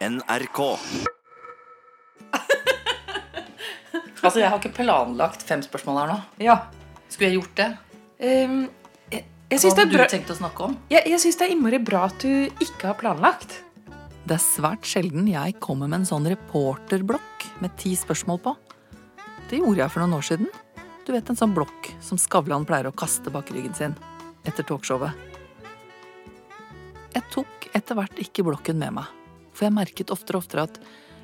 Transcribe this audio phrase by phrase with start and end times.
[0.00, 0.60] NRK.
[4.20, 6.16] Altså, Jeg har ikke planlagt fem spørsmål her nå.
[6.44, 6.54] Ja.
[7.08, 7.68] Skulle jeg gjort det?
[8.20, 8.58] Um,
[9.10, 10.74] jeg jeg Hva hadde er du bra- tenkt å snakke om?
[10.92, 12.28] jeg, jeg syns det er innmari bra at du
[12.60, 13.54] ikke har planlagt.
[14.28, 18.52] Det er svært sjelden jeg kommer med en sånn reporterblokk med ti spørsmål på.
[19.48, 20.52] Det gjorde jeg for noen år siden.
[21.08, 23.96] Du vet en sånn blokk som Skavlan pleier å kaste bak ryggen sin
[24.44, 25.16] etter talkshowet.
[27.16, 29.08] Jeg tok etter hvert ikke blokken med meg,
[29.52, 30.80] for jeg merket oftere og oftere at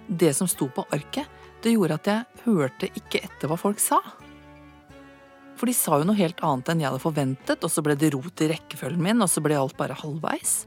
[0.07, 1.27] det som sto på arket,
[1.63, 3.99] det gjorde at jeg hørte ikke etter hva folk sa.
[5.57, 8.13] For de sa jo noe helt annet enn jeg hadde forventet, og så ble det
[8.15, 10.67] rot i rekkefølgen min, og så ble alt bare halvveis.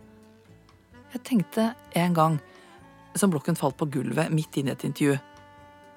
[1.14, 2.40] Jeg tenkte en gang,
[3.18, 5.18] som blokken falt på gulvet midt inn i et intervju,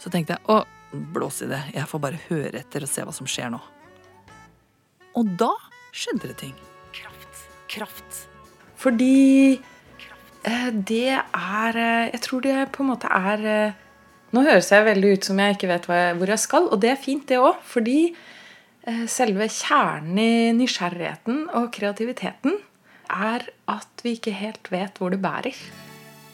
[0.00, 0.62] så tenkte jeg å,
[1.14, 3.60] blås i det, jeg får bare høre etter og se hva som skjer nå.
[5.16, 5.50] Og da
[5.92, 6.54] skjedde det ting.
[6.96, 8.24] Kraft, kraft.
[8.80, 9.60] Fordi
[10.42, 13.80] det er eh, Jeg tror det på en måte er eh,
[14.32, 16.96] Nå høres jeg veldig ut som jeg ikke vet hvor jeg skal, og det er
[16.96, 17.58] fint, det òg.
[17.68, 18.14] Fordi
[18.88, 22.56] eh, selve kjernen i nysgjerrigheten og kreativiteten
[23.12, 25.58] er at vi ikke helt vet hvor det bærer.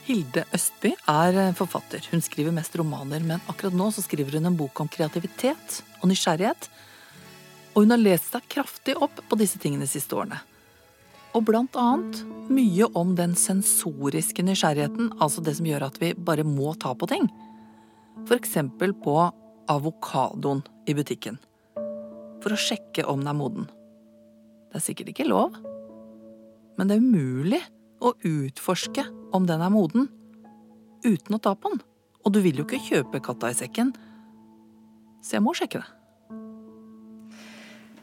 [0.06, 2.06] Hilde Østby er eh, forfatter.
[2.12, 6.08] Hun skriver mest romaner, men akkurat nå så skriver hun en bok om kreativitet og
[6.12, 6.70] nysgjerrighet.
[7.74, 10.38] Og hun har lest seg kraftig opp på disse tingene de siste årene.
[11.38, 16.42] Og blant annet mye om den sensoriske nysgjerrigheten, altså det som gjør at vi bare
[16.42, 17.28] må ta på ting.
[18.34, 19.14] Eksempel på
[19.70, 21.38] avokadoen i butikken.
[22.42, 23.68] For å sjekke om den er moden.
[24.68, 25.54] Det er sikkert ikke lov,
[26.78, 27.62] men det er umulig
[28.02, 30.10] å utforske om den er moden
[31.06, 31.84] uten å ta på den.
[32.26, 33.94] Og du vil jo ikke kjøpe katta i sekken,
[35.22, 35.97] så jeg må sjekke det.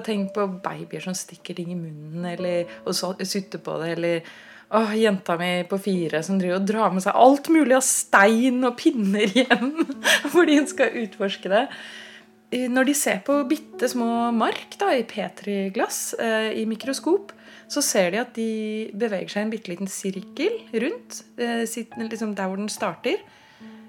[0.04, 3.94] Tenk på babyer som stikker ting i munnen eller, og sutter på det.
[3.96, 4.28] Eller
[4.74, 8.64] å, jenta mi på fire som driver og drar med seg alt mulig av stein
[8.66, 9.70] og pinner hjem
[10.34, 11.68] fordi hun skal utforske det.
[12.56, 17.34] Eh, Når de ser på bitte små mark da, i P3-glass eh, i mikroskop,
[17.72, 18.50] så ser de at de
[18.94, 23.24] beveger seg i en bitte liten sirkel rundt eh, liksom der hvor den starter.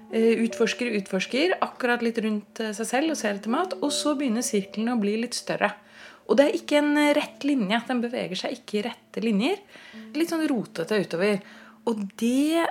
[0.07, 3.73] Utforsker, utforsker, akkurat litt rundt seg selv og ser etter mat.
[3.83, 5.73] Og så begynner sirkelen å bli litt større.
[6.27, 7.79] Og det er ikke en rett linje.
[7.87, 9.61] Den beveger seg ikke i rette linjer.
[10.17, 11.39] Litt sånn rotete utover.
[11.87, 12.65] Og det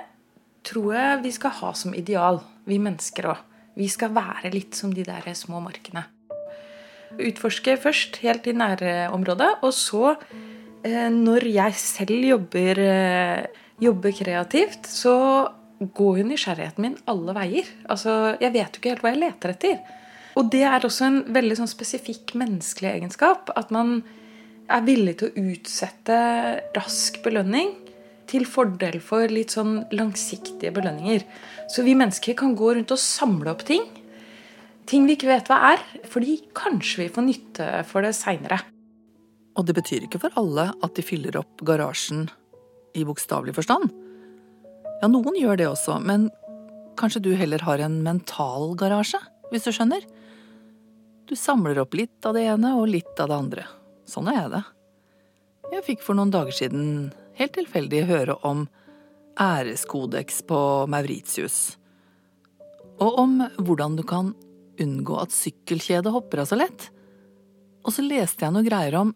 [0.67, 3.41] tror jeg vi skal ha som ideal, vi mennesker òg.
[3.77, 6.05] Vi skal være litt som de der små markene.
[7.17, 10.17] Utforske først helt i nærområdet, og så,
[10.83, 13.45] eh, når jeg selv jobber, eh,
[13.79, 17.65] jobber kreativt, så går jo nysgjerrigheten min alle veier.
[17.89, 19.79] Altså, Jeg vet jo ikke helt hva jeg leter etter.
[20.37, 23.49] Og det er også en veldig sånn spesifikk menneskelig egenskap.
[23.57, 24.01] At man
[24.69, 26.17] er villig til å utsette
[26.77, 27.73] rask belønning
[28.27, 31.23] til fordel for litt sånn langsiktige belønninger.
[31.71, 33.85] Så vi mennesker kan gå rundt og samle opp ting.
[34.87, 38.59] Ting vi ikke vet hva er, fordi kanskje vi får nytte for det seinere.
[39.57, 42.27] Og det betyr ikke for alle at de fyller opp garasjen
[42.95, 43.89] i bokstavelig forstand.
[45.01, 46.29] Ja, noen gjør det også, men
[46.99, 49.19] kanskje du heller har en mental garasje,
[49.51, 50.05] hvis du skjønner?
[51.27, 53.63] Du samler opp litt av det ene og litt av det andre.
[54.07, 54.63] Sånn er det.
[55.73, 58.63] Jeg fikk for noen dager siden helt tilfeldig høre om
[59.35, 61.75] æreskodeks på Mauritius.
[63.03, 64.31] Og om hvordan du kan
[64.79, 66.87] unngå at sykkelkjedet hopper av så lett.
[67.83, 69.11] Og så leste jeg noe greier om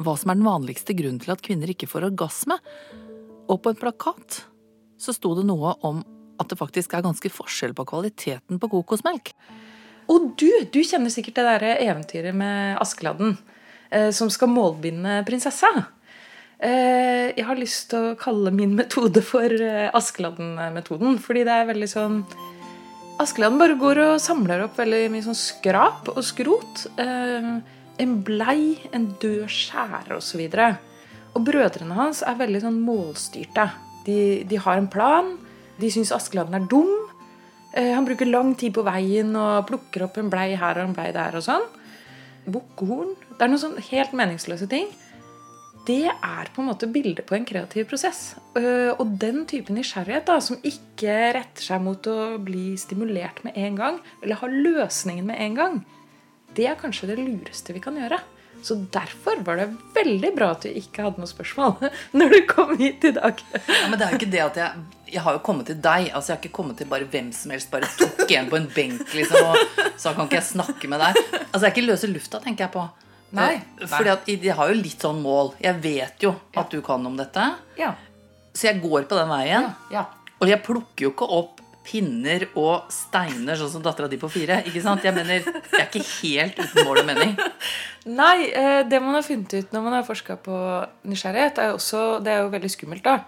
[0.00, 2.60] hva som er den vanligste grunnen til at kvinner ikke får orgasme.
[3.48, 4.42] Og på en plakat
[5.00, 6.04] så sto det noe om
[6.40, 9.32] at det faktisk er ganske forskjell på kvaliteten på kokosmelk.
[10.10, 13.36] Og du, du kjenner sikkert det der eventyret med Askeladden
[13.90, 15.70] eh, som skal målbinde prinsessa.
[16.60, 21.18] Eh, jeg har lyst til å kalle min metode for eh, Askeladden-metoden.
[21.22, 22.22] Fordi det er veldig sånn
[23.20, 26.86] Askeladden bare går og samler opp veldig mye sånn skrap og skrot.
[27.00, 27.52] Eh,
[28.00, 30.42] en blei, en død skjære osv.
[30.48, 31.00] Og,
[31.36, 33.70] og brødrene hans er veldig sånn målstyrte.
[34.06, 34.18] De,
[34.48, 35.34] de har en plan.
[35.80, 36.92] De syns Askeladden er dum.
[37.74, 40.96] Eh, Han bruker lang tid på veien og plukker opp en blei her og en
[40.96, 41.68] blei der og sånn.
[42.50, 44.88] Bukkhorn Det er noen sånn helt meningsløse ting.
[45.86, 48.34] Det er på en måte bildet på en kreativ prosess.
[48.56, 53.56] Eh, Og den type nysgjerrighet da, som ikke retter seg mot å bli stimulert med
[53.56, 55.80] en gang, eller ha løsningen med en gang,
[56.54, 58.18] det er kanskje det lureste vi kan gjøre.
[58.62, 61.76] Så derfor var det veldig bra at du ikke hadde noe spørsmål
[62.18, 63.40] når du kom hit i dag.
[63.66, 66.10] Ja, men det er jo ikke det at jeg Jeg har jo kommet til deg.
[66.14, 67.70] Altså Jeg har ikke kommet til bare hvem som helst.
[67.72, 71.18] Bare tok en på en benk, liksom, og så kan ikke jeg snakke med deg.
[71.40, 72.84] Altså Det er ikke løse lufta, tenker jeg på.
[73.34, 73.56] Nei.
[73.86, 75.52] Fordi at de har jo litt sånn mål.
[75.62, 77.48] Jeg vet jo at du kan om dette.
[77.78, 77.92] Ja.
[78.54, 79.70] Så jeg går på den veien.
[79.90, 80.06] ja.
[80.40, 81.58] Og jeg plukker jo ikke opp
[81.90, 84.60] pinner og steiner sånn som dattera di på fire.
[84.68, 85.04] ikke sant?
[85.04, 87.34] Jeg mener, jeg er ikke helt uten mål og mening.
[88.20, 90.60] Nei, eh, det man har funnet ut når man har forska på
[91.10, 93.18] nysgjerrighet, er også Det er jo veldig skummelt, da.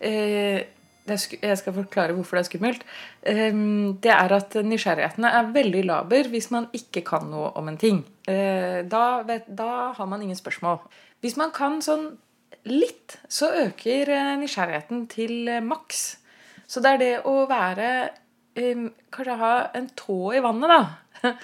[0.00, 0.66] Eh,
[1.08, 2.86] jeg skal forklare hvorfor det er skummelt.
[3.22, 3.62] Eh,
[4.02, 8.04] det er at nysgjerrigheten er veldig laber hvis man ikke kan noe om en ting.
[8.28, 10.82] Eh, da, vet, da har man ingen spørsmål.
[11.22, 12.10] Hvis man kan sånn
[12.68, 14.10] litt, så øker
[14.42, 16.18] nysgjerrigheten til maks.
[16.68, 17.88] Så det er det å være
[18.58, 21.32] eh, Kanskje ha en tå i vannet, da.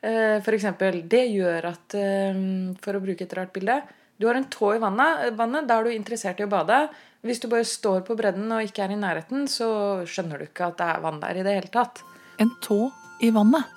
[0.00, 1.02] Eh, For eksempel.
[1.12, 2.38] Det gjør at eh,
[2.80, 3.74] For å bruke et rart bilde.
[4.16, 6.78] Du har en tå i vannet, vannet, da er du interessert i å bade.
[7.20, 9.68] Hvis du bare står på bredden og ikke er i nærheten, så
[10.08, 12.00] skjønner du ikke at det er vann der i det hele tatt.
[12.40, 12.78] En tå
[13.20, 13.68] i vannet.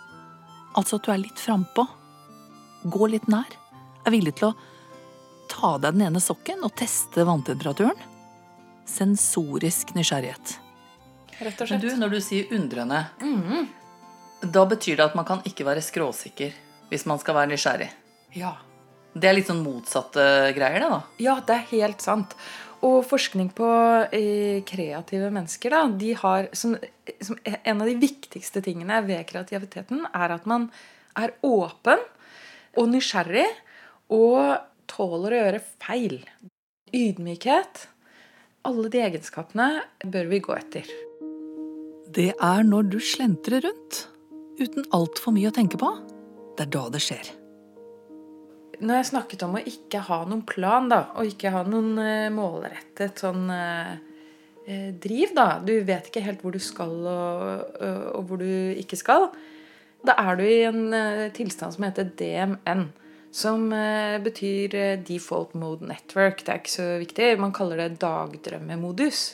[0.80, 1.84] Altså at du er litt frampå.
[2.88, 3.52] Gå litt nær.
[4.08, 4.56] Er villig til å
[5.52, 8.00] ta av deg den ene sokken og teste vanntemperaturen.
[8.88, 10.63] Sensorisk nysgjerrighet.
[11.40, 13.00] Rett og Men du, når du sier undrende,
[14.44, 16.54] da betyr det at man kan ikke være skråsikker
[16.92, 17.90] hvis man skal være nysgjerrig.
[18.38, 18.54] Ja.
[19.14, 20.24] Det er litt sånn motsatte
[20.56, 21.02] greier, det, da.
[21.22, 22.34] Ja, det er helt sant.
[22.84, 23.68] Og forskning på
[24.12, 26.76] eh, kreative mennesker, da, de har som,
[27.24, 30.68] som En av de viktigste tingene ved kreativiteten er at man
[31.20, 32.02] er åpen
[32.74, 33.48] og nysgjerrig
[34.14, 34.58] og
[34.90, 36.20] tåler å gjøre feil.
[36.94, 37.88] Ydmykhet.
[38.68, 39.70] Alle de egenskapene
[40.04, 40.90] bør vi gå etter.
[42.14, 44.04] Det er når du slentrer rundt
[44.60, 45.88] uten altfor mye å tenke på.
[46.54, 47.32] Det er da det skjer.
[48.84, 52.28] Når jeg snakket om å ikke ha noen plan, da, og ikke ha noen eh,
[52.34, 53.94] målrettet sånn eh,
[54.68, 58.50] eh, driv, da Du vet ikke helt hvor du skal, og, og, og hvor du
[58.78, 59.32] ikke skal.
[60.06, 62.90] Da er du i en eh, tilstand som heter DMN.
[63.34, 66.44] Som eh, betyr eh, Default Mode Network.
[66.44, 67.32] Det er ikke så viktig.
[67.42, 69.32] Man kaller det dagdrømmemodus.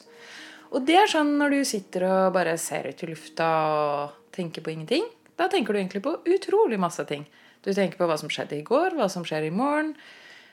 [0.70, 4.66] Og det er sånn når du sitter og bare ser ut i lufta og tenker
[4.66, 5.08] på ingenting.
[5.40, 7.26] Da tenker du egentlig på utrolig masse ting.
[7.66, 9.96] Du tenker på hva som skjedde i går, hva som skjer i morgen.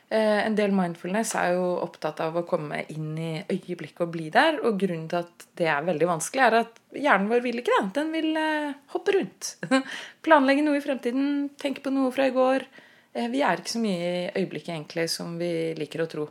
[0.08, 4.28] Eh, en del mindfulness er jo opptatt av å komme inn i øyeblikket og bli
[4.34, 4.60] der.
[4.62, 7.84] Og grunnen til at det er veldig vanskelig, er at hjernen vår vil ikke det.
[7.98, 9.54] Den vil eh, hoppe rundt.
[10.26, 12.66] Planlegge noe i fremtiden, tenke på noe fra i går.
[13.12, 16.28] Eh, vi er ikke så mye i øyeblikket egentlig som vi liker å tro.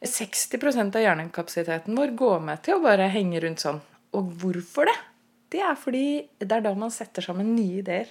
[0.00, 3.80] 60% av hjernekapasiteten vår går med til å bare henge rundt sånn.
[4.16, 4.96] Og hvorfor det?
[5.50, 6.06] Det er fordi
[6.38, 8.08] det er da man setter sammen nye ideer.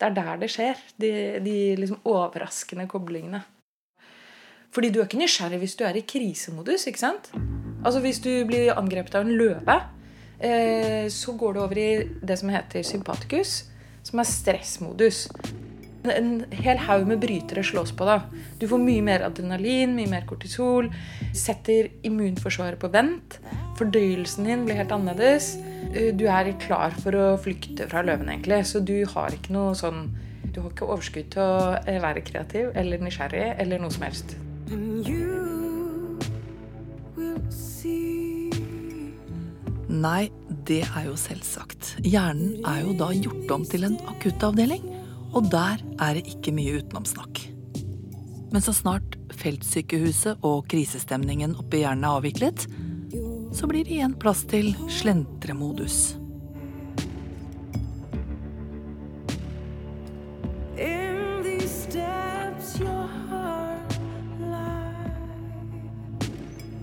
[0.00, 0.80] Det er der det skjer.
[0.96, 1.12] De,
[1.44, 3.42] de liksom overraskende koblingene.
[4.74, 6.86] Fordi du er ikke nysgjerrig hvis du er i krisemodus.
[6.88, 7.30] ikke sant?
[7.84, 9.76] Altså Hvis du blir angrepet av en løve,
[10.38, 11.90] eh, så går du over i
[12.22, 13.64] det som heter sympatikus,
[14.02, 15.28] som er stressmodus.
[16.08, 18.06] En hel haug med brytere slås på.
[18.08, 18.22] da.
[18.58, 20.88] Du får mye mer adrenalin, mye mer kortisol.
[21.36, 23.38] Setter immunforsvaret på vent.
[23.76, 25.56] Fordøyelsen din blir helt annerledes.
[25.94, 28.64] Eh, Du er klar for å flykte fra løven, egentlig.
[28.64, 30.10] Så du har ikke noe sånn
[30.50, 34.34] Du har ikke overskudd til å eh, være kreativ eller nysgjerrig eller noe som helst.
[39.90, 40.30] Nei,
[40.66, 41.96] det er jo selvsagt.
[42.06, 44.82] Hjernen er jo da gjort om til en akuttavdeling,
[45.30, 47.42] og der er det ikke mye utenomsnakk.
[48.50, 52.66] Men så snart feltsykehuset og krisestemningen oppi hjernen er avviklet,
[53.54, 56.16] så blir det igjen plass til slentremodus.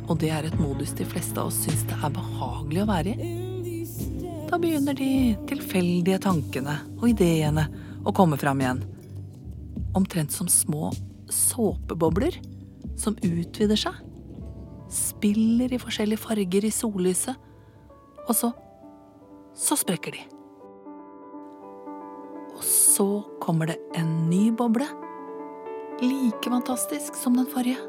[0.08, 3.12] Og det er et modus de fleste av oss syns det er behagelig å være
[3.12, 3.32] i.
[4.48, 7.66] Da begynner de tilfeldige tankene og ideene
[8.08, 8.84] å komme fram igjen.
[9.98, 10.92] Omtrent som små
[11.32, 12.40] såpebobler
[12.98, 14.00] som utvider seg.
[14.94, 17.36] Spiller i forskjellige farger i sollyset.
[18.28, 18.54] Og så
[19.58, 20.22] så sprekker de.
[22.54, 23.08] Og så
[23.42, 24.86] kommer det en ny boble.
[26.02, 27.82] Like fantastisk som den forrige.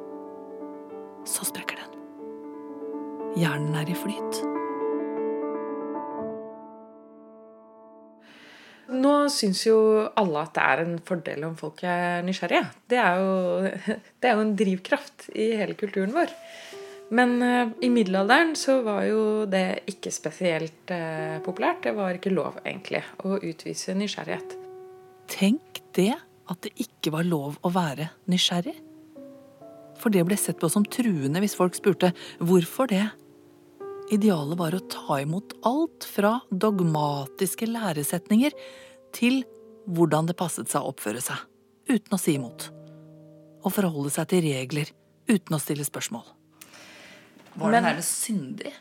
[1.29, 1.99] Så sprekker den.
[3.37, 4.58] Hjernen er i flyt.
[8.88, 9.78] Nå syns jo
[10.16, 12.64] alle at det er en fordel om folk er nysgjerrige.
[12.88, 13.35] Det er jo,
[14.21, 16.33] det er jo en drivkraft i hele kulturen vår.
[17.12, 21.83] Men eh, i middelalderen så var jo det ikke spesielt eh, populært.
[21.85, 24.57] Det var ikke lov, egentlig, å utvise nysgjerrighet.
[25.28, 26.14] Tenk det
[26.49, 28.76] at det ikke var lov å være nysgjerrig.
[29.99, 33.04] For det ble sett på som truende hvis folk spurte hvorfor det.
[34.09, 38.55] Idealet var å ta imot alt fra dogmatiske læresetninger
[39.12, 39.43] til
[39.88, 41.37] hvordan det passet seg å oppføre seg,
[41.93, 42.71] uten å si imot.
[43.65, 44.93] Og forholde seg til regler
[45.29, 46.25] uten å stille spørsmål.
[47.59, 48.73] Var det nærmest syndig?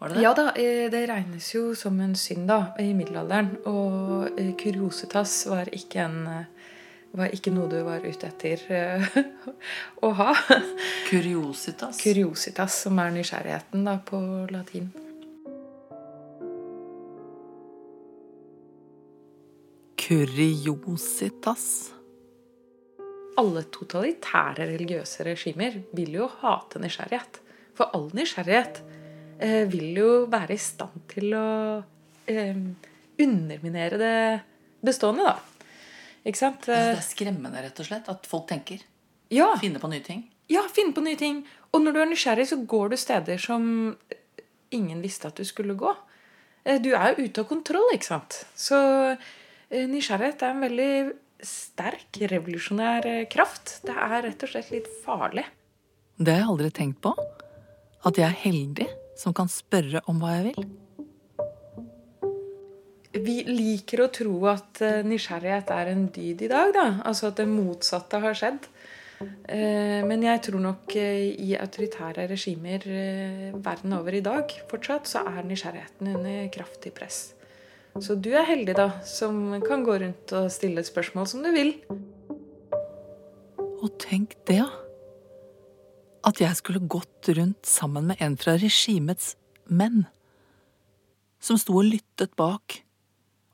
[0.00, 0.24] Var det det?
[0.24, 3.52] Ja da, eh, det regnes jo som en synd da, i middelalderen.
[3.70, 6.74] Og eh, kuriositas var ikke, en, eh,
[7.16, 9.18] var ikke noe du var ute etter eh,
[10.06, 10.34] å ha.
[11.08, 12.00] Kuriositas.
[12.02, 14.20] Kuriositas, som er nysgjerrigheten da, på
[14.52, 14.90] latin.
[20.06, 21.66] Kuriositas.
[23.36, 27.40] Alle totalitære religiøse regimer vil jo hate nysgjerrighet.
[27.76, 28.80] For all nysgjerrighet
[29.40, 31.48] eh, vil jo være i stand til å
[32.28, 32.62] eh,
[33.20, 34.16] underminere det
[34.84, 35.55] bestående, da.
[36.26, 36.64] Ikke sant?
[36.66, 38.80] Altså, det Eh, er skremmende, rett og slett, at folk tenker.
[39.30, 40.24] ja, Finne på nye ting.
[40.50, 41.44] ja, finne på nye ting.
[41.72, 43.96] Og når du er nysgjerrig, så går du steder som
[44.72, 45.94] ingen visste at du skulle gå.
[46.64, 48.44] Eh, Du er jo ute av kontroll, ikke sant.
[48.56, 48.76] Så
[49.70, 53.80] eh, nysgjerrighet er en veldig sterk, revolusjonær eh, kraft.
[53.86, 55.44] Det er rett og slett litt farlig.
[56.18, 57.12] Det har jeg aldri tenkt på.
[58.06, 60.66] At jeg er heldig som kan spørre om hva jeg vil.
[63.22, 66.86] Vi liker å tro at eh, nysgjerrighet er en dyd i dag, da.
[67.08, 68.68] Altså at det motsatte har skjedd.
[69.48, 72.84] Eh, Men jeg tror nok eh, i autoritære regimer
[73.56, 77.20] verden over i dag fortsatt, så er nysgjerrigheten under kraftig press.
[77.96, 81.72] Så du er heldig, da, som kan gå rundt og stille spørsmål som du vil.
[83.56, 84.68] Og tenk det, ja.
[86.26, 89.36] At jeg skulle gått rundt sammen med en fra regimets
[89.70, 90.04] menn.
[91.40, 92.82] Som sto og lyttet bak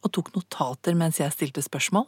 [0.02, 2.06] og tok notater mens jeg stilte spørsmål.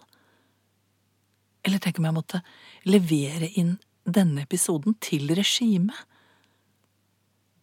[1.64, 2.40] Eller tenk om jeg måtte
[2.84, 5.96] levere inn denne episoden til regimet.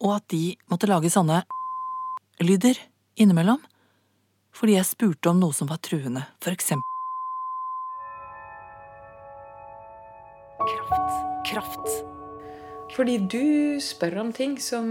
[0.02, 1.44] Og at de måtte lage sånne
[2.42, 2.80] lyder
[3.14, 3.60] innimellom.
[4.52, 6.88] Fordi jeg spurte om noe som var truende, for eksempel.
[10.62, 11.22] Kraft.
[11.48, 12.11] Kraft.
[12.92, 14.88] Fordi du spør om ting som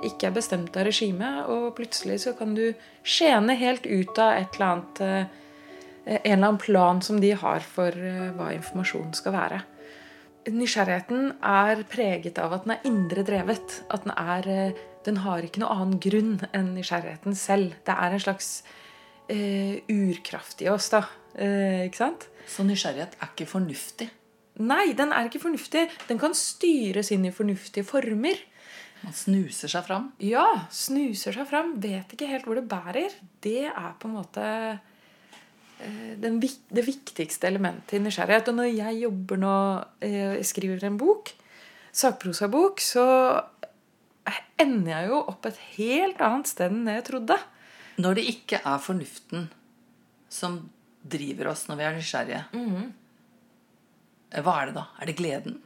[0.00, 2.70] ikke er bestemt av regimet, og plutselig så kan du
[3.04, 5.42] skjene helt ut av et eller annet eh,
[6.06, 9.56] En eller annen plan som de har for eh, hva informasjonen skal være.
[10.54, 13.80] Nysgjerrigheten er preget av at den er indre drevet.
[13.90, 17.74] At den er eh, Den har ikke noen annen grunn enn nysgjerrigheten selv.
[17.86, 18.48] Det er en slags
[19.30, 21.04] uh, urkraft i oss, da.
[21.38, 22.26] Uh, ikke sant?
[22.50, 24.08] Så nysgjerrighet er ikke fornuftig.
[24.64, 25.86] Nei, den er ikke fornuftig.
[26.08, 28.38] Den kan styres inn i fornuftige former.
[29.02, 30.10] Man snuser seg fram.
[30.24, 33.16] Ja, snuser seg fram, vet ikke helt hvor det bærer.
[33.44, 38.48] Det er på en måte eh, den, det viktigste elementet i nysgjerrighet.
[38.50, 39.56] Og når jeg jobber nå,
[40.08, 41.34] eh, skriver en bok,
[41.96, 43.04] sakprosabok, så
[44.60, 47.36] ender jeg jo opp et helt annet sted enn det jeg trodde.
[48.00, 49.48] Når det ikke er fornuften
[50.32, 50.58] som
[51.06, 52.88] driver oss når vi er nysgjerrige, Eh,
[54.34, 54.88] hva er det da?
[55.00, 55.60] Er det gleden?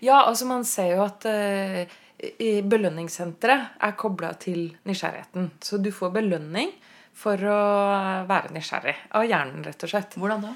[0.00, 1.96] Ja, altså man ser jo at uh,
[2.40, 5.50] i belønningssenteret er kobla til nysgjerrigheten.
[5.60, 6.72] Så du får belønning
[7.16, 7.60] for å
[8.28, 10.16] være nysgjerrig av hjernen, rett og slett.
[10.20, 10.54] Hvordan da?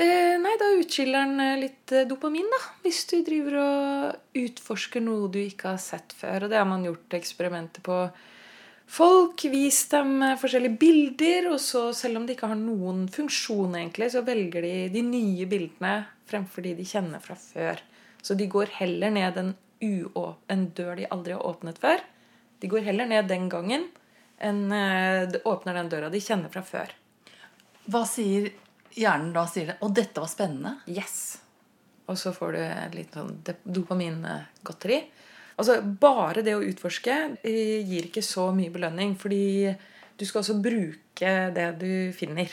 [0.00, 2.60] Eh, nei, da utskiller den eh, litt eh, dopamin, da.
[2.84, 6.46] Hvis du driver og utforsker noe du ikke har sett før.
[6.46, 8.04] Og det har man gjort eksperimenter på
[8.90, 9.44] folk.
[9.44, 14.10] vis dem eh, forskjellige bilder, og så, selv om de ikke har noen funksjon, egentlig,
[14.12, 15.94] så velger de de nye bildene
[16.30, 17.80] fremfor de de kjenner fra før.
[18.22, 22.02] Så de går heller ned en, en dør de aldri har åpnet før.
[22.60, 23.88] De går heller ned den gangen
[24.40, 26.92] enn eh, de åpner den døra de kjenner fra før.
[27.90, 28.50] Hva sier
[28.96, 29.46] hjernen da?
[29.48, 30.80] Sier det Og dette var spennende'?
[30.88, 31.40] Yes.
[32.10, 35.02] Og så får du et lite sånn dopamingodteri.
[35.60, 39.70] Altså, bare det å utforske eh, gir ikke så mye belønning, fordi
[40.16, 42.52] du skal også bruke det du finner.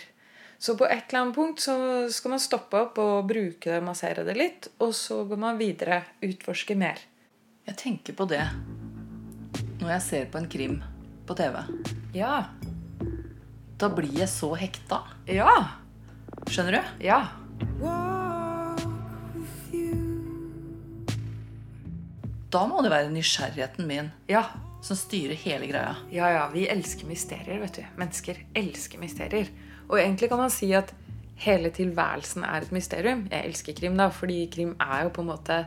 [0.60, 1.76] Så på et eller annet punkt så
[2.12, 6.02] skal man stoppe opp og bruke det, massere det litt, og så går man videre,
[6.26, 7.00] utforske mer.
[7.68, 8.44] Jeg tenker på det
[9.78, 10.80] når jeg ser på en krim
[11.28, 11.62] på TV.
[12.18, 12.48] Ja.
[13.78, 15.04] Da blir jeg så hekta.
[15.30, 15.54] Ja.
[16.50, 16.94] Skjønner du?
[17.06, 17.22] Ja.
[17.84, 18.07] Walk
[22.54, 24.46] Da må det være nysgjerrigheten min Ja.
[24.82, 25.96] som styrer hele greia.
[26.12, 27.84] Ja, ja, vi elsker mysterier, vet du.
[27.98, 29.50] Mennesker elsker mysterier.
[29.90, 30.94] Og egentlig kan man si at
[31.44, 33.28] hele tilværelsen er et mysterium.
[33.32, 35.58] Jeg elsker krim, da, fordi krim er jo på en måte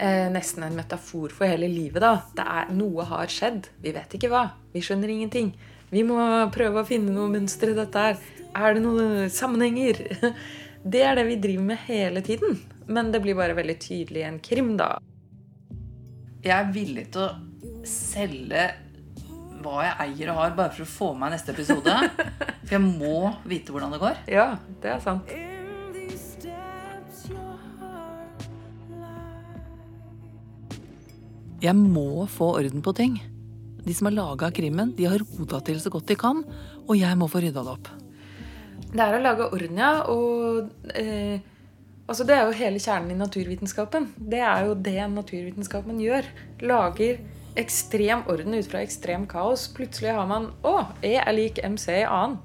[0.00, 2.16] eh, nesten en metafor for hele livet, da.
[2.34, 3.68] Det er, noe har skjedd.
[3.84, 4.48] Vi vet ikke hva.
[4.74, 5.54] Vi skjønner ingenting.
[5.94, 6.18] Vi må
[6.50, 8.18] prøve å finne noe mønster i dette her.
[8.54, 10.02] Er det noen sammenhenger?
[10.84, 12.58] Det er det vi driver med hele tiden.
[12.92, 14.98] Men det blir bare veldig tydelig i en krim, da.
[16.44, 18.66] Jeg er villig til å selge
[19.64, 21.94] hva jeg eier og har, bare for å få med meg neste episode.
[22.66, 24.18] For jeg må vite hvordan det går.
[24.28, 24.46] Ja,
[24.84, 25.32] det er sant.
[31.64, 33.16] Jeg må få orden på ting.
[33.84, 36.44] De som har laga krimmen, de har rota til så godt de kan,
[36.84, 37.88] og jeg må få rydda det opp.
[38.92, 39.94] Det er å lage orden, ja.
[40.12, 41.40] Og eh,
[42.08, 44.10] altså det er jo hele kjernen i naturvitenskapen.
[44.16, 46.28] Det er jo det naturvitenskapen gjør.
[46.64, 47.22] Lager
[47.60, 49.68] ekstrem orden ut fra ekstrem kaos.
[49.74, 52.38] Plutselig har man Å, E er lik MC i annen.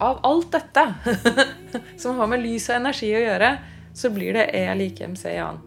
[0.00, 0.86] Av alt dette
[2.00, 3.50] som har med lys og energi å gjøre,
[3.94, 5.66] så blir det E er lik MC i annen.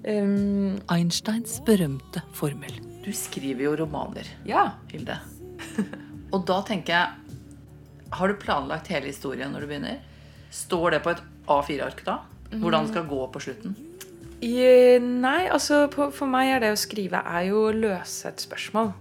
[0.00, 2.78] Um, Einsteins berømte formel.
[3.04, 4.70] Du skriver jo romaner, ja.
[4.92, 5.18] Hilde.
[6.32, 9.98] Og da tenker jeg Har du planlagt hele historien når du begynner?
[10.50, 12.20] Står det på et A4-ark da?
[12.50, 13.76] Hvordan det skal gå på slutten?
[14.40, 14.56] I,
[15.04, 18.94] nei, altså på, for meg er det å skrive er jo å løse et spørsmål.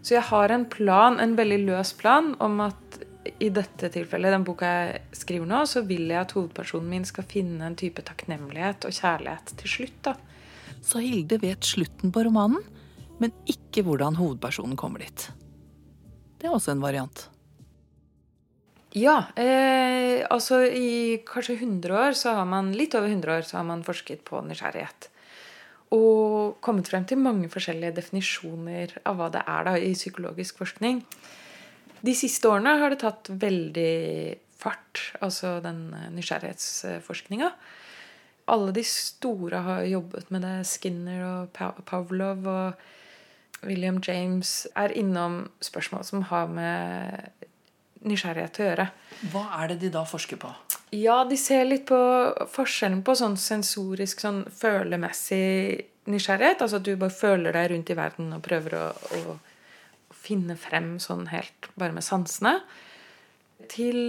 [0.00, 3.00] Så jeg har en plan, en veldig løs plan, om at
[3.40, 7.26] i dette tilfellet, den boka jeg skriver nå, så vil jeg at hovedpersonen min skal
[7.28, 9.98] finne en type takknemlighet og kjærlighet til slutt.
[10.06, 10.14] da.
[10.80, 12.62] Så Hilde vet slutten på romanen,
[13.20, 15.28] men ikke hvordan hovedpersonen kommer dit.
[16.40, 17.26] Det er også en variant.
[18.98, 23.60] Ja, eh, altså i kanskje 100 år, så har man, litt over 100 år, så
[23.60, 25.06] har man forsket på nysgjerrighet.
[25.94, 31.04] Og kommet frem til mange forskjellige definisjoner av hva det er da i psykologisk forskning.
[32.02, 33.94] De siste årene har det tatt veldig
[34.58, 37.52] fart, altså den eh, nysgjerrighetsforskninga.
[38.50, 40.56] Alle de store har jobbet med det.
[40.66, 47.46] Skinner og Pavlov og William James er innom spørsmål som har med
[48.06, 48.88] nysgjerrighet til å gjøre.
[49.32, 50.50] Hva er det de da forsker på?
[50.96, 51.98] Ja, de ser litt på
[52.50, 56.64] forskjellen på sånn sensorisk, sånn følemessig nysgjerrighet.
[56.64, 59.36] Altså at du bare føler deg rundt i verden og prøver å, å
[60.20, 62.58] finne frem sånn helt bare med sansene.
[63.70, 64.00] Til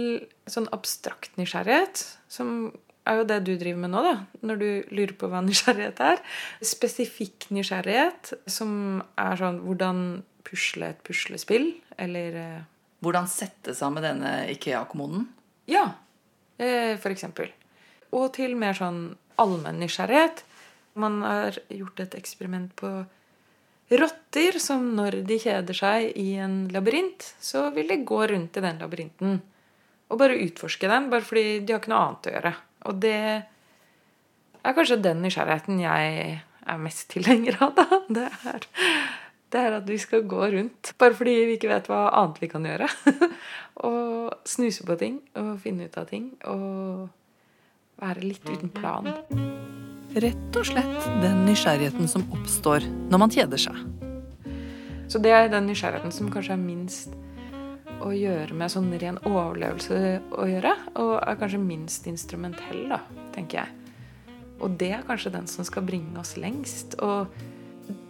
[0.50, 2.72] sånn abstrakt nysgjerrighet, som
[3.06, 4.16] er jo det du driver med nå, da.
[4.46, 6.22] Når du lurer på hva nysgjerrighet er.
[6.64, 10.04] Spesifikk nysgjerrighet, som er sånn hvordan
[10.46, 11.70] pusle et puslespill,
[12.02, 12.60] eller eh,
[13.02, 15.26] Hvordan sette sammen denne Ikea-kommoden?
[15.70, 15.88] Ja,
[16.58, 17.50] eh, for eksempel.
[18.14, 20.44] Og til mer sånn allmenn nysgjerrighet.
[20.94, 22.90] Man har gjort et eksperiment på
[23.92, 28.64] rotter som når de kjeder seg i en labyrint, så vil de gå rundt i
[28.64, 29.40] den labyrinten
[30.12, 32.52] og bare utforske den, bare fordi de har ikke noe annet å gjøre.
[32.90, 33.18] Og det
[34.62, 38.00] er kanskje den nysgjerrigheten jeg er mest tilhenger av, da.
[38.12, 38.66] Det er,
[39.52, 42.48] det er at vi skal gå rundt bare fordi vi ikke vet hva annet vi
[42.52, 42.88] kan gjøre.
[43.88, 47.08] og snuse på ting og finne ut av ting og
[48.02, 49.10] være litt uten plan.
[50.12, 53.76] Rett og slett den nysgjerrigheten som oppstår når man kjeder seg.
[55.12, 57.12] Så det er den nysgjerrigheten som kanskje er minst
[58.02, 62.98] å gjøre med sånn ren overlevelse å gjøre, og er kanskje minst instrumentell, da,
[63.34, 63.76] tenker jeg.
[64.62, 66.96] Og det er kanskje den som skal bringe oss lengst.
[67.02, 67.30] Og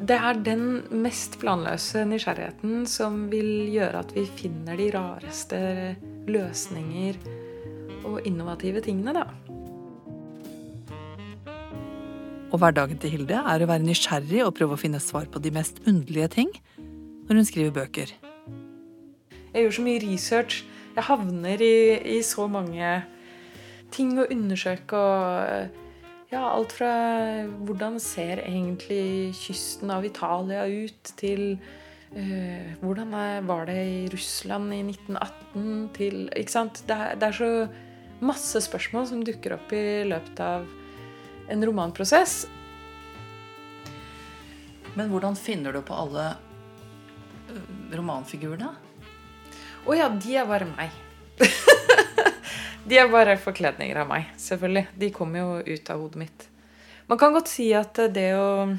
[0.03, 0.65] det er den
[1.03, 5.61] mest planløse nysgjerrigheten som vil gjøre at vi finner de rareste
[6.29, 7.19] løsninger
[8.09, 9.27] og innovative tingene, da.
[12.53, 15.55] Og hverdagen til Hilde er å være nysgjerrig og prøve å finne svar på de
[15.55, 18.13] mest underlige ting når hun skriver bøker.
[19.53, 20.59] Jeg gjør så mye research.
[20.93, 21.77] Jeg havner i,
[22.17, 22.91] i så mange
[23.95, 24.99] ting å undersøke.
[24.99, 25.82] og
[26.33, 26.93] ja, Alt fra
[27.67, 31.59] hvordan ser egentlig kysten av Italia ut, til
[32.17, 33.17] uh, hvordan
[33.49, 36.85] var det i Russland i 1918, til Ikke sant?
[36.89, 37.53] Det er, det er så
[38.23, 40.67] masse spørsmål som dukker opp i løpet av
[41.53, 42.45] en romanprosess.
[44.95, 46.29] Men hvordan finner du på alle
[47.51, 47.61] ø,
[47.97, 48.71] romanfigurene?
[49.83, 50.95] Å ja, de er bare meg.
[52.89, 54.87] de er bare forkledninger av meg, selvfølgelig.
[54.99, 56.49] De kommer jo ut av hodet mitt.
[57.11, 58.73] Man kan godt si at det å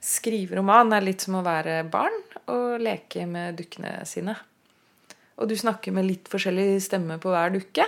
[0.00, 2.16] skrive roman er litt som å være barn
[2.50, 4.36] og leke med dukkene sine.
[5.40, 7.86] Og du snakker med litt forskjellig stemme på hver dukke.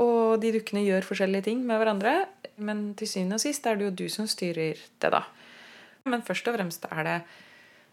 [0.00, 2.16] Og de dukkene gjør forskjellige ting med hverandre.
[2.62, 5.24] Men til syvende og sist er det jo du som styrer det, da.
[6.08, 7.18] Men først og fremst er det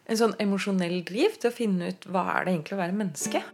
[0.09, 3.45] en sånn emosjonell driv til å finne ut hva er det egentlig å være menneske.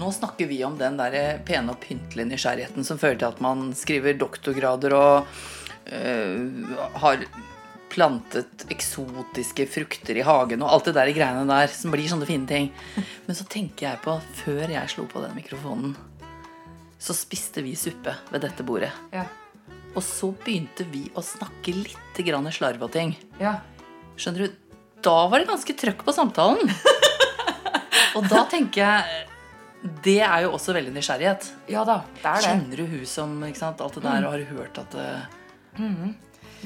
[0.00, 3.70] Nå snakker vi om den der pene og pyntelige nysgjerrigheten som fører til at man
[3.76, 5.26] skriver doktorgrader og
[5.92, 6.70] øh,
[7.02, 7.24] har
[7.90, 12.48] plantet eksotiske frukter i hagen og alt det der greiene der som blir sånne fine
[12.48, 12.70] ting.
[13.26, 15.92] Men så tenker jeg på, før jeg slo på den mikrofonen,
[17.00, 18.92] så spiste vi suppe ved dette bordet.
[19.12, 19.26] Ja.
[19.92, 23.16] Og så begynte vi å snakke litt grann slarv og ting.
[23.42, 23.58] Ja.
[24.16, 24.56] Skjønner du?
[25.04, 26.72] Da var det ganske trøkk på samtalen.
[28.16, 29.26] og da tenker jeg
[30.04, 31.46] Det er jo også veldig nysgjerrighet.
[31.72, 32.48] ja da, det er det.
[32.48, 35.06] Kjenner du hun som ikke sant, alt det der, og har hørt at det,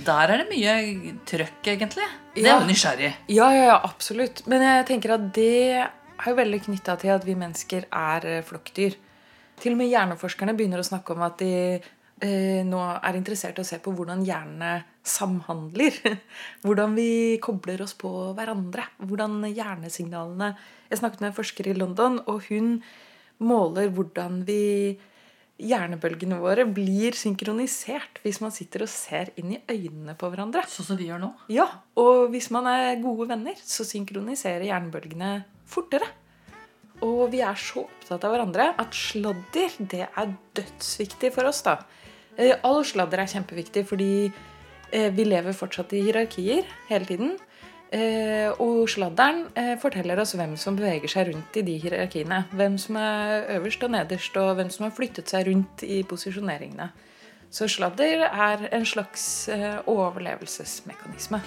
[0.04, 2.08] Der er det mye trøkk, egentlig.
[2.34, 3.12] Det er jo nysgjerrig.
[3.30, 4.42] Ja, ja, ja, absolutt.
[4.50, 8.42] Men jeg tenker at det er jo veldig knytta til at vi mennesker er eh,
[8.46, 8.96] flokkdyr.
[9.62, 11.52] Til og med hjerneforskerne begynner å snakke om at de
[12.22, 15.96] nå er interessert i å se på hvordan hjernene samhandler.
[16.64, 18.86] Hvordan vi kobler oss på hverandre.
[19.02, 20.54] Hvordan hjernesignalene
[20.88, 22.78] Jeg snakket med en forsker i London, og hun
[23.42, 24.94] måler hvordan vi
[25.54, 30.64] hjernebølgene våre blir synkronisert hvis man sitter og ser inn i øynene på hverandre.
[30.70, 31.30] Sånn som vi gjør nå.
[31.52, 31.68] Ja,
[32.00, 35.36] og hvis man er gode venner, så synkroniserer hjernebølgene
[35.70, 36.08] fortere.
[37.04, 41.62] Og vi er så opptatt av hverandre at sladder det er dødsviktig for oss.
[41.66, 41.78] da.
[42.36, 47.34] Eh, All sladder er kjempeviktig fordi eh, vi lever fortsatt i hierarkier hele tiden.
[47.94, 49.44] Eh, og sladderen
[49.78, 52.44] forteller oss hvem som beveger seg rundt i de hierarkiene.
[52.56, 56.88] Hvem som er øverst og nederst, og hvem som har flyttet seg rundt i posisjoneringene.
[57.54, 59.46] Så sladder er en slags
[59.86, 61.38] overlevelsesmekanisme.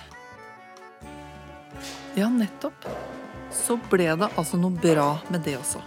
[2.16, 2.88] Ja, nettopp.
[3.54, 5.82] Så ble det altså noe bra med det også.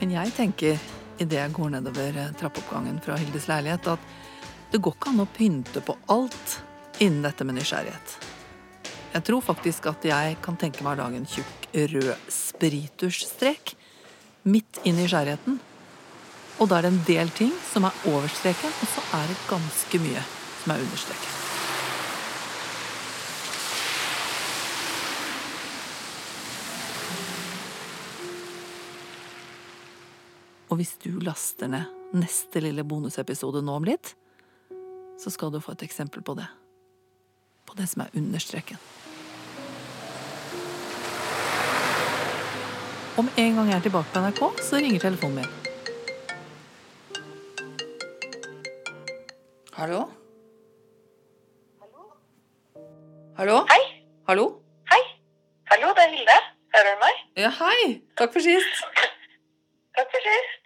[0.00, 0.80] Men jeg tenker,
[1.20, 5.28] idet jeg går nedover eh, trappeoppgangen fra Hildes leilighet, at det går ikke an å
[5.28, 6.60] pynte på alt
[7.02, 8.16] innen dette med nysgjerrighet.
[9.10, 13.74] Jeg tror faktisk at jeg kan tenke meg å lage en tjukk rød spiritusstrek
[14.48, 15.58] midt i nysgjerrigheten.
[16.60, 19.38] Og da er det en del ting som er over streken, og så er det
[19.50, 20.24] ganske mye
[20.62, 21.39] som er under streken.
[30.70, 34.14] Og hvis du laster ned neste lille bonusepisode nå om litt,
[35.18, 36.46] så skal du få et eksempel på det.
[37.66, 38.78] På det som er understreken.
[43.18, 45.50] Om en gang jeg er tilbake på NRK, så ringer telefonen min.
[49.74, 50.06] Hallo?
[53.36, 53.62] Hallo?
[53.66, 53.82] Hei.
[54.28, 54.48] Hallo?
[54.92, 55.02] Hei.
[55.72, 56.40] Hallo, det er Hilde.
[56.76, 57.22] Hører du meg?
[57.42, 58.02] Ja, hei.
[58.20, 58.84] Takk for sist.
[59.96, 60.64] Takk for sist.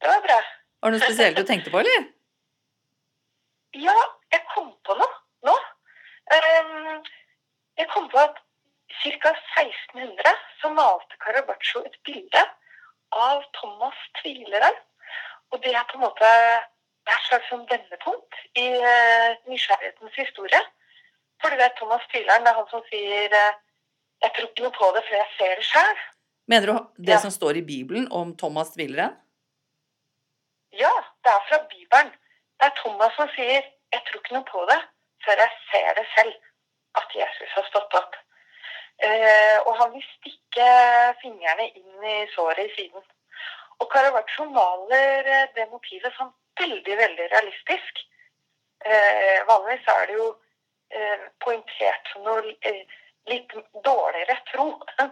[0.00, 0.38] Det var bra.
[0.82, 2.06] Var det noe spesielt du tenkte på, eller?
[3.86, 3.96] Ja,
[4.32, 5.54] jeg kom på noe nå.
[6.34, 7.02] Ehm,
[7.76, 8.38] jeg kom på at
[9.02, 9.32] ca.
[9.60, 12.44] 1600 så malte Carabaccio et bilde
[13.12, 14.80] av Thomas Tvileren.
[15.52, 16.32] Og det er på en måte
[17.12, 20.60] et slags sånn vendepunkt i eh, nysgjerrighetens historie.
[21.40, 23.56] For du vet, Thomas Tvileren det er han som sier eh,
[24.22, 26.00] 'Jeg tror ikke noe på det før jeg ser det sjøl'.
[26.48, 27.18] Mener du det Ja.
[27.18, 29.16] som står i Bibelen om Thomas Tvileren?
[30.72, 32.10] Ja, det er fra Bibelen.
[32.58, 34.80] Det er Thomas som sier 'jeg tror ikke noe på det
[35.24, 36.40] før jeg ser det selv',
[37.00, 38.14] at Jesus har stått opp.
[38.98, 40.68] Eh, og han vil stikke
[41.22, 43.02] fingrene inn i såret i siden.
[43.80, 47.92] Og Caravaggio maler eh, det motivet som veldig, veldig realistisk.
[48.84, 50.28] Eh, vanligvis er det jo
[50.90, 52.84] eh, poengtert som noe eh,
[53.26, 53.52] litt
[53.84, 54.68] dårligere tro.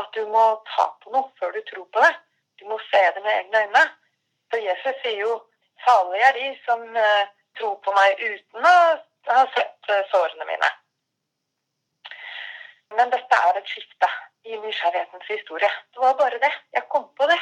[0.00, 0.44] At du må
[0.74, 2.14] ta på noe før du tror på det.
[2.58, 3.84] Du må se det med egne øyne.
[4.50, 5.34] For Jesus sier jo
[5.84, 8.76] 'salige er de som eh, tror på meg uten å
[9.28, 10.70] ha sett eh, sårene mine'.
[12.96, 14.08] Men dette er et skifte
[14.44, 15.70] i nysgjerrighetens historie.
[15.92, 16.52] Det var bare det.
[16.72, 17.40] Jeg kom på det.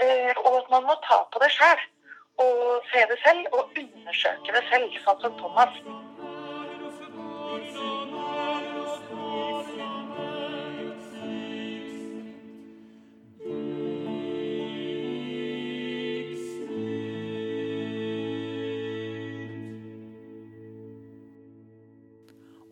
[0.00, 1.82] Eh, og at man må ta på det sjøl.
[2.44, 5.76] Og se det selv, og undersøke det selv, sånn som Thomas.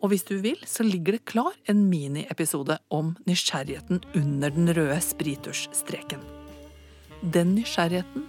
[0.01, 4.97] Og hvis du vil, så ligger det klar en miniepisode om nysgjerrigheten under den røde
[5.05, 6.23] spiritusstreken.
[7.21, 8.25] Den nysgjerrigheten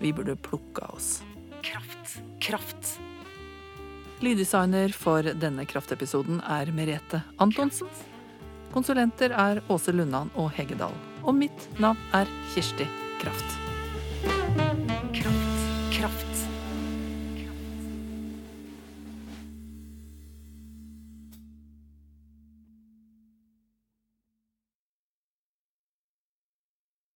[0.00, 1.20] vi burde plukke av oss.
[1.64, 2.16] Kraft.
[2.40, 2.96] Kraft.
[4.24, 7.88] Lyddesigner for denne kraftepisoden er Merete Antonsen.
[8.72, 10.96] Konsulenter er Åse Lundan og Hegedal.
[11.24, 12.88] Og mitt navn er Kirsti.
[13.20, 14.65] Kraft.